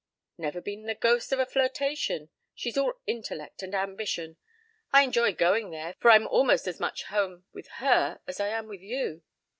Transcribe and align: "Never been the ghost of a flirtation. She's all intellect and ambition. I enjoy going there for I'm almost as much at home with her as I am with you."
"Never 0.35 0.61
been 0.61 0.87
the 0.87 0.95
ghost 0.95 1.31
of 1.31 1.37
a 1.37 1.45
flirtation. 1.45 2.29
She's 2.55 2.75
all 2.75 2.93
intellect 3.05 3.61
and 3.61 3.75
ambition. 3.75 4.37
I 4.91 5.03
enjoy 5.03 5.31
going 5.31 5.69
there 5.69 5.93
for 5.99 6.09
I'm 6.09 6.25
almost 6.27 6.67
as 6.67 6.79
much 6.79 7.03
at 7.03 7.09
home 7.09 7.45
with 7.53 7.67
her 7.75 8.19
as 8.25 8.39
I 8.39 8.47
am 8.47 8.67
with 8.67 8.81
you." 8.81 9.21